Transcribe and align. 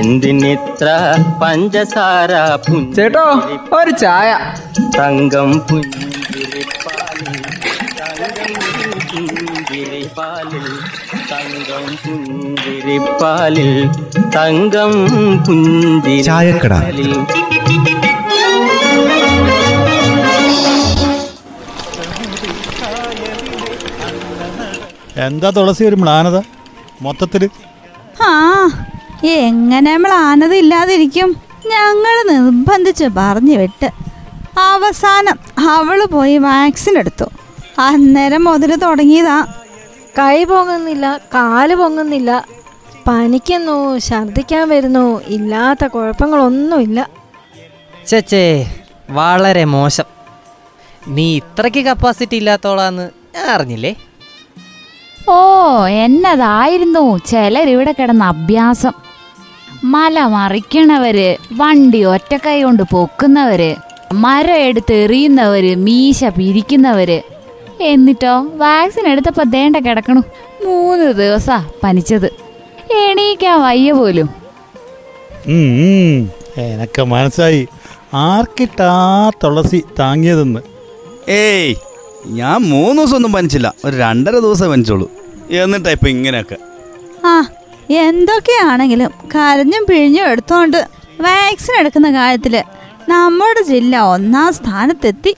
എന്തിനിത്ര 0.00 0.88
പഞ്ചസാര 1.42 2.32
ചേട്ടോ 2.96 3.26
ഒരു 3.78 3.92
ചായ. 4.02 4.30
തങ്കം 4.98 5.50
പുഞ്ചിരിപ്പാലിൽ 5.68 7.36
തങ്കം 8.00 8.52
പുഞ്ചിരിപ്പാലിൽ 9.48 10.66
തങ്കം 11.32 11.84
പുഞ്ചിരിപ്പാലിൽ. 12.04 13.70
തങ്കം 14.36 14.92
ചായക്കട. 16.28 16.72
പുഞ്ചിരിപ്പാലിൽ 16.74 17.12
എന്താ 25.26 25.48
തുളസി 25.50 25.82
ഒരു 25.84 25.96
മ്ലാനത? 25.96 26.36
മൊത്തത്തിൽ? 27.02 27.42
ആ 28.22 28.30
എങ്ങനെ 29.24 29.94
നമ്മൾ 29.94 30.12
ആനതില്ലാതിരിക്കും? 30.12 31.36
ഞങ്ങൾ 31.66 32.32
നിർബന്ധിച്ച് 32.32 33.04
പറഞ്ഞു 33.16 33.56
വിട്ട്. 33.56 33.90
അവസാനം 34.58 35.38
അവൾ 35.70 36.04
പോയി 36.04 36.38
വാക്സിൻ 36.38 36.98
എടുത്തു. 36.98 37.24
അന്നേരം 37.78 38.44
മുതൽ 38.44 38.76
തുടങ്ങിയതാ. 38.76 39.46
കൈ 40.18 40.44
പൊങ്ങുന്നില്ല 40.44 41.20
കാൽ 41.34 41.74
പൊങ്ങുന്നില്ല. 41.74 42.46
പനിക്കുന്നു 43.08 43.98
ഛർദിക്കാൻ 43.98 44.68
വരുന്നു 44.68 45.22
ഇല്ലാത്ത 45.26 45.86
കുഴപ്പങ്ങളൊന്നുമില്ല. 45.86 47.10
ചേച്ചേ 48.06 48.72
വളരെ 49.10 49.64
മോശം. 49.64 50.04
നീ 51.08 51.36
ഇത്രയ്ക്ക് 51.36 51.78
കപ്പാസിറ്റി 51.78 52.36
ഇല്ലാത്തോളാന്ന് 52.36 53.10
ഞാൻ 53.34 53.46
അറിഞ്ഞില്ലേ? 53.46 53.96
ഓ 55.28 55.86
എന്നതായിരുന്നു 55.86 57.18
ചിലരിവിടെ 57.18 57.94
കിടന്ന 57.98 58.24
അഭ്യാസം. 58.24 59.11
മല 59.84 60.20
മറിക്കണവര് 60.20 61.36
വണ്ടി 61.52 62.04
ഒറ്റക്കൈ 62.04 62.62
കൊണ്ട് 62.62 62.82
പൊക്കുന്നവര് 62.82 63.76
മരം 64.12 64.54
എടുത്ത് 64.54 64.94
എറിയുന്നവര് 64.94 65.76
മീശ 65.76 66.24
പിരിക്കുന്നവര്. 66.24 67.22
എന്നിട്ടോ 67.80 68.34
വാക്സിൻ 68.56 69.08
എടുത്തപ്പോ 69.08 69.42
ദേണ്ട 69.42 69.76
കിടക്കണു. 69.76 70.22
മൂന്ന് 70.64 71.12
ദിവസാ 71.12 71.66
പനിച്ചത്. 71.84 72.26
എണീക്കാൻ 72.92 73.60
വയ്യ 73.62 73.92
പോലും. 73.92 74.28
എനക്ക് 76.56 77.02
മനസ്സായി 77.02 77.68
ആർക്കിട്ടാ 78.14 78.92
തുളസി 79.44 79.82
താങ്ങിയതെന്ന്. 79.98 80.60
ഏയ് 81.30 81.74
ഞാൻ 82.26 82.60
മൂന്ന് 82.62 83.02
ദിവസം 83.02 83.16
ഒന്നും 83.16 83.32
പനിച്ചില്ല. 83.32 83.74
ഒരു 83.84 83.96
രണ്ടര 83.96 84.38
ദിവസം 84.38 84.70
പനിച്ചോളൂ. 84.70 85.10
എന്നിട്ടാ 85.50 85.90
ഇപ്പൊ 85.90 86.08
ഇങ്ങനെയൊക്കെ. 86.08 86.56
ആ 87.26 87.44
എന്തൊക്കെയാണെങ്കിലും 87.96 89.10
കരഞ്ഞും 89.34 89.86
പിഴിഞ്ഞും 89.90 90.26
എടുത്തോണ്ട് 90.26 90.76
വാക്സിൻ 91.20 91.80
എടുക്കുന്ന 91.80 92.12
കാര്യത്തിൽ 92.12 92.62
നമ്മുടെ 93.08 93.62
ജില്ല 93.62 94.00
ഒന്നാം 94.00 94.52
സ്ഥാനത്തെത്തി. 94.52 95.36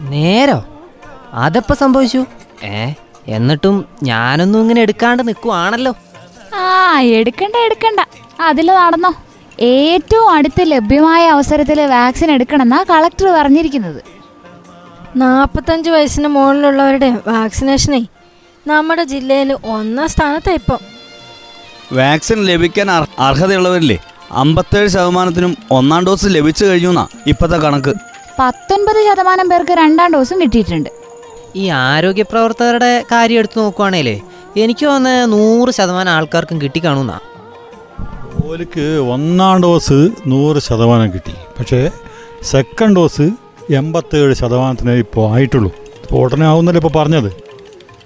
നേരോ? 0.00 0.64
അതപ്പോ 1.32 1.74
സംഭവിച്ചു? 1.74 2.26
ഏ 2.64 2.92
എന്നിട്ടും 3.28 3.84
ഞാനൊന്നും 4.02 4.60
ഇങ്ങനെ 4.60 4.80
എടുക്കാണ്ട് 4.80 5.28
നിൽക്കുവാണല്ലോ 5.28 5.92
ആ 6.54 7.00
എടുക്കണ്ട 7.00 7.56
എടുക്കണ്ട. 7.56 8.00
അതിൽ 8.40 8.66
നടന്നോ. 8.66 9.12
ഏറ്റവും 9.60 10.30
അടുത്ത് 10.30 10.62
ലഭ്യമായ 10.62 11.28
അവസരത്തിൽ 11.28 11.80
വാക്സിൻ 11.86 12.30
എടുക്കണമെന്നാ 12.30 12.84
കളക്ടർ 12.90 13.26
പറഞ്ഞിരിക്കുന്നത്. 13.26 14.02
നാൽപ്പത്തഞ്ച് 15.16 15.90
വയസ്സിന് 15.90 16.28
മുകളിലുള്ളവരുടെ 16.28 17.18
വാക്സിനേഷനെ 17.26 18.06
നമ്മുടെ 18.66 19.04
ജില്ലയിൽ 19.04 19.52
ഒന്നാം 19.52 20.08
സ്ഥാനത്താണ് 20.08 20.54
ഇപ്പം. 20.54 20.80
വാക്സിൻ 21.92 22.44
ലഭിക്കാൻ 22.44 22.90
അർ- 22.90 23.08
അർഹതയുള്ളവരില്ലേ? 23.18 23.98
അമ്പത്തേഴ് 24.30 24.88
ശതമാനത്തിനും 24.88 25.56
ഒന്നാം 25.70 26.06
ഡോസ് 26.06 26.26
ലഭിച്ചു 26.28 26.64
കഴിഞ്ഞു 26.64 26.88
എന്നാ 26.88 27.06
ഇപ്പത്തെ 27.26 27.56
കണക്ക്. 27.56 27.94
പത്തൊൻപത് 28.38 29.06
ശതമാനം 29.10 29.48
പേർക്ക് 29.48 29.72
രണ്ടാം 29.72 30.12
ഡോസും 30.12 30.40
കിട്ടിയിട്ടുണ്ട്. 30.40 30.90
ഈ 31.56 31.68
ആരോഗ്യ 31.68 32.22
പ്രവർത്തകരുടെ 32.22 33.04
കാര്യം 33.12 33.38
എടുത്തു 33.38 33.60
നോക്കുവാണേലേ 33.60 34.20
എനിക്ക് 34.56 34.86
വന്ന് 34.86 35.32
നൂറ് 35.32 35.70
ശതമാനം 35.70 36.12
ആൾക്കാർക്കും 36.12 36.56
കിട്ടി 36.56 36.66
കിട്ടിക്കാണൂന്നാ 36.66 37.20
ഓലിക്ക് 38.46 39.10
ഒന്നാം 39.10 39.62
ഡോസ് 39.62 40.08
നൂറ് 40.26 40.58
ശതമാനം 40.58 41.12
കിട്ടി. 41.12 41.34
പക്ഷേ 41.58 41.90
സെക്കൻഡ് 42.42 42.96
ഡോസ് 42.96 43.22
എൺപത്തേഴ് 43.72 44.34
ശതമാനത്തിന് 44.34 44.90
ഇപ്പോൾ 44.90 45.32
ആയിട്ടുള്ളൂ. 45.32 45.72
ഉടനെ 46.12 46.46
ആവുന്നല്ലേ 46.46 46.82
ഇപ്പോൾ 46.82 46.98
പറഞ്ഞത്? 46.98 47.32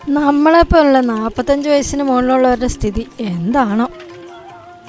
നമ്മളെപ്പോലുള്ള 0.09 1.01
നാൽപ്പത്തഞ്ച് 1.01 1.69
വയസ്സിന് 1.69 2.03
മുകളിലുള്ളവരുടെ 2.03 2.67
സ്ഥിതി 2.67 3.07
എന്താണോ? 3.21 3.89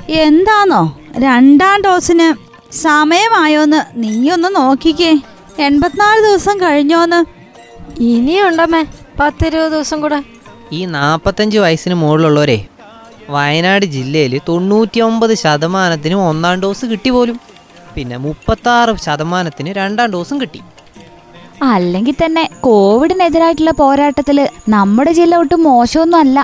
എന്താണോ 0.10 1.00
രണ്ടാം 1.18 1.82
ഡോസിന് 1.82 2.28
സമയമായോന്ന് 2.74 3.82
നീയൊന്ന് 3.96 4.56
നോക്കിക്കേ. 4.56 5.20
എൺപത്തിനാല് 5.60 6.22
ദിവസം 6.22 6.62
കഴിഞ്ഞോന്ന്. 6.62 7.26
ഇനിയുണ്ടമ്മേ 8.02 8.86
പത്തിരുപത് 9.20 9.72
ദിവസം 9.72 10.02
കൂടെ. 10.02 10.24
ഈ 10.72 10.86
നാൽപ്പത്തഞ്ച് 10.86 11.58
വയസ്സിന് 11.58 11.96
മുകളിലുള്ളവരെ 11.96 12.66
വയനാട് 13.30 13.86
ജില്ലയിൽ 13.86 14.42
തൊണ്ണൂറ്റി 14.48 15.00
ഒമ്പത് 15.00 15.34
ശതമാനത്തിന് 15.34 16.16
ഒന്നാം 16.16 16.62
ഡോസ് 16.62 16.86
കിട്ടി 16.86 17.10
പോലും. 17.10 17.40
പിന്നെ 17.96 18.18
മുപ്പത്താറ് 18.18 18.96
ശതമാനത്തിന് 18.98 19.74
രണ്ടാം 19.74 20.12
ഡോസും 20.12 20.42
കിട്ടി. 20.42 20.62
അല്ലെങ്കിൽ 21.62 22.16
തന്നെ 22.16 22.50
കോവിഡിനെതിരായിട്ടുള്ള 22.62 23.72
പോരാട്ടത്തിൽ 23.72 24.38
നമ്മുടെ 24.70 25.12
ജില്ല 25.12 25.36
ഒട്ടും 25.36 25.64
മോശമൊന്നും 25.64 26.20
അല്ല 26.20 26.40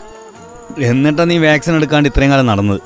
എന്നിട്ടാ 0.81 1.24
നീ 1.24 1.38
വാക്സിൻ 1.38 1.75
എടുക്കാണ്ട് 1.75 2.09
ഇത്രയും 2.09 2.31
കാലം 2.31 2.47
നടന്നത്? 2.47 2.79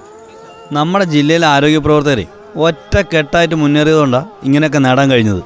നമ്മുടെ 0.72 1.06
ജില്ലയിലെ 1.06 1.48
ആരോഗ്യ 1.48 1.78
പ്രവർത്തകരെ 1.78 2.26
ഒറ്റ 2.56 2.98
കെട്ടായിട്ട് 3.14 3.56
മുന്നേറിയതുകൊണ്ടാ 3.56 4.26
ഇങ്ങനെയൊക്കെ 4.44 4.78
നേടാൻ 4.78 5.12
കഴിഞ്ഞത്. 5.12 5.42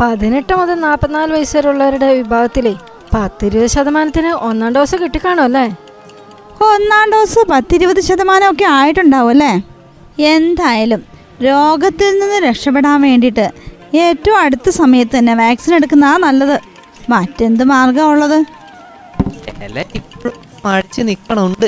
പതിനെട്ട് 0.00 0.52
മുതൽ 0.56 0.74
നാൽപ്പത്തിനാല് 0.80 1.32
വയസ്സ് 1.32 1.56
വരെയുള്ളവരുടെ 1.56 2.08
വിഭാഗത്തിലെ 2.14 2.72
പത്തിരുപത് 3.14 3.66
ശതമാനത്തിന് 3.66 4.30
ഒന്നാം 4.48 4.72
ഡോസ് 4.74 4.96
കിട്ടിക്കാണോ 4.96 5.42
അല്ലേ? 5.42 5.64
ഒന്നാം 6.68 7.10
ഡോസ് 7.12 7.40
പത്തിരുപത് 7.50 8.00
ശതമാനമൊക്കെ 8.00 8.64
ആയിട്ടുണ്ടാവും 8.78 9.30
അല്ലേ? 9.30 9.52
എന്തായാലും 10.32 11.02
രോഗത്തിൽ 11.44 12.18
നിന്ന് 12.18 12.38
രക്ഷപ്പെടാൻ 12.48 13.00
വേണ്ടിയിട്ട് 13.02 13.46
ഏറ്റവും 13.94 14.38
അടുത്ത 14.38 14.70
സമയത്ത് 14.70 15.18
തന്നെ 15.18 15.34
വാക്സിൻ 15.34 15.74
എടുക്കുന്നതാ 15.74 16.16
നല്ലത്. 16.16 16.56
മറ്റെന്ത് 17.10 17.64
മാർഗമുള്ളത് 17.64 18.38
മടിച്ച് 20.64 21.02
നിൽക്കണുണ്ട് 21.08 21.66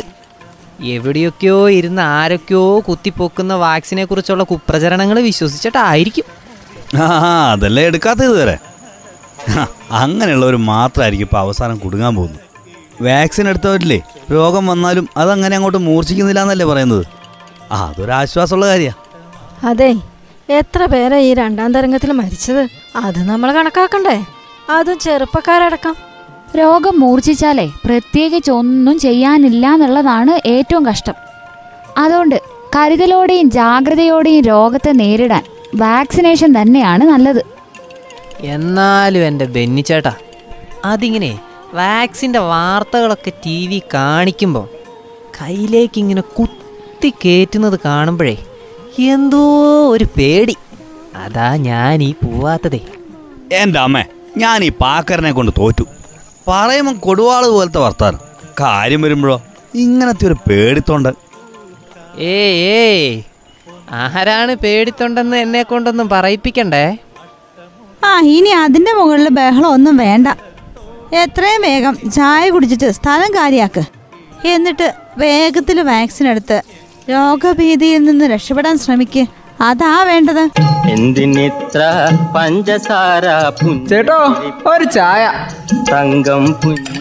എവിടെയൊക്കെയോ 0.82 1.70
ഇരുന്ന് 1.70 2.02
ആരൊക്കെയോ 2.02 2.80
കുത്തിപ്പൊക്കുന്ന 2.88 3.54
വാക്സിനെ 3.54 4.04
കുറിച്ചുള്ള 4.04 4.44
കുപ്രചരണങ്ങൾ 4.44 5.20
വിശ്വസിച്ചിട്ടായിരിക്കും. 5.20 6.24
ആ 7.02 7.06
അതല്ലേ 7.52 7.82
എടുക്കാത്തത് 7.82 8.24
ഇതുവരെ. 8.24 8.56
അങ്ങനെയുള്ളവർ 9.90 10.56
മാത്രമായിരിക്കും 10.56 11.26
ഇപ്പോൾ 11.26 11.38
അവസാനം 11.38 11.76
കുടുങ്ങാൻ 11.78 12.16
പോകുന്നത്. 12.16 12.40
വാക്സിൻ 13.02 13.48
എടുത്തവരില്ലേ 13.48 14.00
രോഗം 14.32 14.66
വന്നാലും 14.66 15.08
അതങ്ങനെ 15.16 15.56
അങ്ങോട്ട് 15.56 15.78
മൂർച്ഛിക്കുന്നില്ല 15.78 16.42
എന്നല്ലേ 16.42 16.66
പറയുന്നത്. 16.66 17.04
ആ 17.72 17.78
അതൊരാശ്വാസമുള്ള 17.88 18.66
കാര്യമാണ് 18.66 19.00
അതെ 19.66 20.13
എത്ര 20.50 20.86
പേരാ 20.86 21.16
ഈ 21.16 21.34
രണ്ടാം 21.34 21.74
തരംഗത്തിൽ 21.74 22.12
മരിച്ചത്? 22.12 22.68
അത് 22.96 23.18
നമ്മൾ 23.18 23.52
കണക്കാക്കണ്ടേ? 23.52 24.24
അതും 24.70 24.98
ചെറുപ്പക്കാരടക്കം. 24.98 25.96
രോഗം 26.58 27.00
മൂർച്ഛിച്ചാലേ 27.00 27.72
പ്രത്യേകിച്ച് 27.84 28.50
ഒന്നും 28.50 28.98
ചെയ്യാനില്ല 28.98 29.74
എന്നുള്ളതാണ് 29.74 30.48
ഏറ്റവും 30.48 30.86
കഷ്ടം. 30.86 31.14
അതുകൊണ്ട് 31.96 32.40
കരുതലോടെയും 32.76 33.50
ജാഗ്രതയോടെയും 33.50 34.44
രോഗത്തെ 34.44 34.90
നേരിടാൻ 34.90 35.44
വാക്സിനേഷൻ 35.74 36.62
തന്നെയാണ് 36.62 37.04
നല്ലത്. 37.04 37.42
എന്നാലും 38.40 39.26
എന്റെ 39.26 39.44
ബെന്നിച്ചേട്ടാ 39.44 40.14
അതിങ്ങനെ 40.84 41.40
വാക്സിന്റെ 41.74 42.38
വാർത്തകളൊക്കെ 42.38 43.32
ടി 43.46 43.66
വി 43.66 43.82
കാണിക്കുമ്പോൾ 43.94 44.68
കയ്യിലേക്ക് 45.42 45.98
ഇങ്ങനെ 45.98 46.20
കുത്തി 46.20 47.12
കയറ്റുന്നത് 47.24 47.80
കാണുമ്പോഴേ 47.84 48.36
എന്തോ 48.98 49.42
ഒരു 49.90 50.04
പേടി. 50.04 50.56
അതാ 51.16 51.56
ഞാൻ 51.56 52.02
ഈ 52.02 52.12
പോവാത്തതേ. 52.12 52.80
എന്റെ 53.52 53.80
അമ്മേ 53.80 54.04
ഞാൻ 54.36 54.64
ഈ 54.64 54.68
പാക്കരനെ 54.68 55.32
കൊണ്ട് 55.32 55.52
തോറ്റു. 55.58 55.84
പറയുമ്പോൾ 56.48 56.94
കൊടുവാൾ 56.94 57.46
പോലത്തെ 57.46 57.78
വർത്താനം. 57.78 58.18
കാര്യം 58.60 59.02
വരുമ്പോഴോ 59.02 59.42
ഇങ്ങനത്തെ 59.74 60.26
ഒരു 60.26 60.36
പേടിത്തൊണ്ട് 60.50 61.08
ഏ 62.18 62.36
ഏ 62.50 63.20
ആരാണ് 63.92 64.54
പേടിത്തൊണ്ടെന്ന് 64.54 65.36
എന്നെ 65.36 65.62
കൊണ്ടൊന്നും 65.62 66.08
പറയിപ്പിക്കണ്ടേ? 66.08 66.96
ആ 68.04 68.20
ഇനി 68.20 68.48
അതിന്റെ 68.48 68.92
മുകളിൽ 68.92 69.28
ബഹളം 69.28 69.68
ഒന്നും 69.68 69.96
വേണ്ട. 69.96 70.28
എത്രയും 71.14 71.62
വേഗം 71.62 72.10
ചായ 72.10 72.50
കുടിച്ചിട്ട് 72.50 72.90
സ്ഥലം 72.90 73.34
കാര്യാക്ക്. 73.34 73.84
എന്നിട്ട് 74.46 74.94
വേഗത്തിൽ 75.18 75.80
വാക്സിൻ 75.80 76.28
എടുത്ത് 76.28 76.62
രോഗഭീതിയിൽ 77.10 78.04
നിന്ന് 78.04 78.24
രക്ഷപ്പെടാൻ 78.24 78.78
ശ്രമിക്ക്. 78.78 79.26
അതാ 79.60 80.02
വേണ്ടത്. 80.02 80.50
എന്തിനിത്ര 80.88 81.80
പഞ്ചസാര 82.36 83.26
ചേട്ടോ 83.88 84.18
ഒരു 84.66 84.84
ചായ. 84.84 85.32
തങ്കം 85.92 86.52
പുഞ്ചിരിപ്പാലിൽ 86.52 86.94